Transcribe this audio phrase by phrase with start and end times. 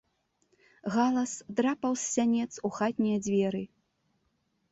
[0.95, 3.63] Галас драпаў з сянец у хатнія дзверы.